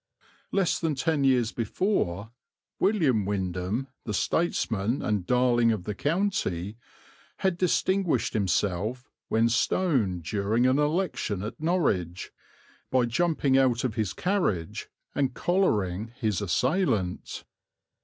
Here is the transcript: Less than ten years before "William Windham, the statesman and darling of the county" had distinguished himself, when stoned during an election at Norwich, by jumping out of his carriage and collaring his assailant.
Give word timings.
Less 0.51 0.79
than 0.79 0.95
ten 0.95 1.23
years 1.23 1.51
before 1.51 2.31
"William 2.79 3.23
Windham, 3.23 3.85
the 4.03 4.15
statesman 4.15 4.99
and 5.03 5.27
darling 5.27 5.71
of 5.71 5.83
the 5.83 5.93
county" 5.93 6.75
had 7.45 7.55
distinguished 7.55 8.33
himself, 8.33 9.11
when 9.27 9.47
stoned 9.47 10.23
during 10.23 10.65
an 10.65 10.79
election 10.79 11.43
at 11.43 11.59
Norwich, 11.61 12.31
by 12.89 13.05
jumping 13.05 13.59
out 13.59 13.83
of 13.83 13.93
his 13.93 14.11
carriage 14.13 14.89
and 15.13 15.35
collaring 15.35 16.07
his 16.17 16.41
assailant. 16.41 17.43